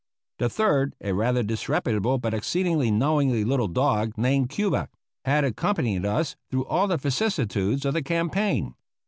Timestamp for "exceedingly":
2.33-2.89